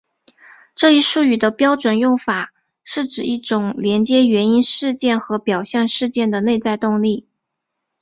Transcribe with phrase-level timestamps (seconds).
[0.73, 2.51] 这一术语的标准用法
[2.83, 7.27] 是指一种连接原因事件和表象事件的内在动力。